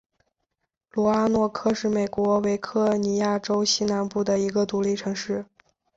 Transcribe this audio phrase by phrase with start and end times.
[0.89, 5.45] 罗阿诺克是美国维吉尼亚州西南部的一个独立城市。